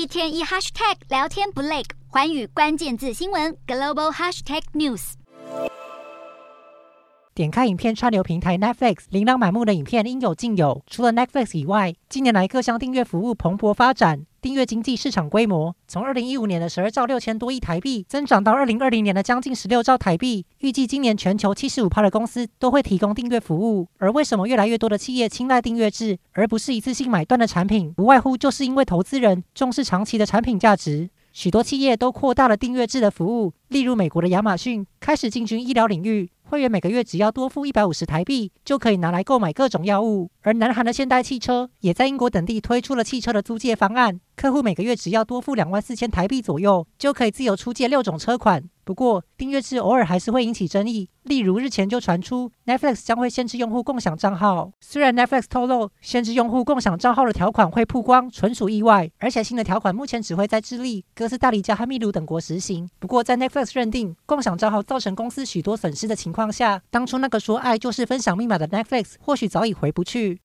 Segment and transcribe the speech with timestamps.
[0.00, 5.12] 一天一 hashtag 聊天不累，环宇关键字新闻 global hashtag news。
[7.34, 10.82] 点开影片串流平台 Netflix，琳琅满目的影片应有尽有。
[10.86, 20.46] 除了 Netflix 以外，近年来各项订阅服务蓬勃发展，订阅经济市场规模从二零一五年的十二兆六千多亿台币，增长到二零二零年的将近十六兆台币。
[20.60, 23.86] 预计今年全球七十五趴的公司都会提供订阅服务。
[23.98, 27.92] 而为什么越来越多的企业青睐订阅制，而不是一次性买断的产品？
[27.92, 31.10] 不外乎就是因为投资人重视长期的产品价值。
[31.32, 36.30] 许多企业都扩大了订阅制的服务，例如美国的亚马逊开始进军医疗领域。
[36.42, 40.28] 会员每个月只要多付一百五十台币，就可以拿来购买各种药物。
[40.42, 48.64] 而南韩的现代汽车也在英国等地推出了汽车的租借方案，客户每个月只要多付两万四千台币左右，就可以自由出借六种车款。
[48.84, 51.10] 不过，订阅制偶尔还是会引起争议。
[51.24, 54.72] 例如，日前就传出 Netflix 将会限制用户共享账号。
[54.80, 62.88] 虽然 Netflix 透露限制用户共享账号的条款会曝光，纯属意外，而且新的条款目前只会在智利、哥斯达黎加和秘鲁等国实行。
[62.98, 70.38] 不过，在 Netflix 认定共享账号造成公司许多损失的情况下，当初那个说爱就是分享密码的 Netflix，或许早已回不去。